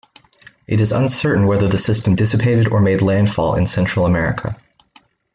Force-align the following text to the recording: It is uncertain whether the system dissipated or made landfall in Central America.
It 0.65 0.81
is 0.81 0.93
uncertain 0.93 1.45
whether 1.45 1.67
the 1.67 1.77
system 1.77 2.15
dissipated 2.15 2.67
or 2.69 2.79
made 2.81 3.03
landfall 3.03 3.53
in 3.53 3.67
Central 3.67 4.07
America. 4.07 4.57